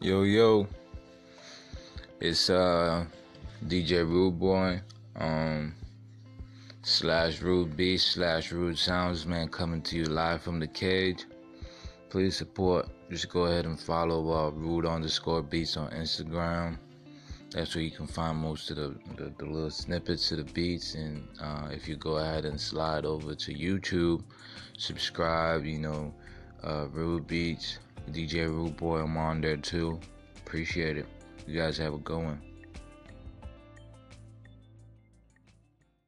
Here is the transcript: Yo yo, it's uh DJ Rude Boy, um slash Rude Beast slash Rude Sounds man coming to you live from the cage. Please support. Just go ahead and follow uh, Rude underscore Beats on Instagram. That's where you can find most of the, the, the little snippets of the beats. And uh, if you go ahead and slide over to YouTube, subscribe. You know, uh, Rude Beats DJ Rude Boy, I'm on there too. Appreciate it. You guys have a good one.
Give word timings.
Yo 0.00 0.22
yo, 0.22 0.68
it's 2.20 2.50
uh 2.50 3.04
DJ 3.66 4.08
Rude 4.08 4.38
Boy, 4.38 4.80
um 5.16 5.74
slash 6.82 7.42
Rude 7.42 7.76
Beast 7.76 8.12
slash 8.12 8.52
Rude 8.52 8.78
Sounds 8.78 9.26
man 9.26 9.48
coming 9.48 9.82
to 9.82 9.96
you 9.96 10.04
live 10.04 10.40
from 10.40 10.60
the 10.60 10.68
cage. 10.68 11.24
Please 12.10 12.36
support. 12.36 12.88
Just 13.10 13.28
go 13.28 13.46
ahead 13.46 13.64
and 13.64 13.78
follow 13.78 14.30
uh, 14.30 14.50
Rude 14.50 14.86
underscore 14.86 15.42
Beats 15.42 15.76
on 15.76 15.90
Instagram. 15.90 16.78
That's 17.50 17.74
where 17.74 17.82
you 17.82 17.90
can 17.90 18.06
find 18.06 18.38
most 18.38 18.70
of 18.70 18.76
the, 18.76 18.94
the, 19.16 19.32
the 19.36 19.46
little 19.46 19.68
snippets 19.68 20.30
of 20.30 20.38
the 20.38 20.44
beats. 20.52 20.94
And 20.94 21.26
uh, 21.40 21.70
if 21.72 21.88
you 21.88 21.96
go 21.96 22.18
ahead 22.18 22.44
and 22.44 22.60
slide 22.60 23.04
over 23.04 23.34
to 23.34 23.52
YouTube, 23.52 24.22
subscribe. 24.76 25.64
You 25.64 25.80
know, 25.80 26.14
uh, 26.62 26.86
Rude 26.92 27.26
Beats 27.26 27.78
DJ 28.08 28.46
Rude 28.46 28.76
Boy, 28.76 29.00
I'm 29.00 29.16
on 29.16 29.40
there 29.40 29.56
too. 29.56 30.00
Appreciate 30.38 30.96
it. 30.96 31.06
You 31.46 31.58
guys 31.58 31.78
have 31.78 31.94
a 31.94 31.98
good 31.98 32.22
one. 32.22 32.42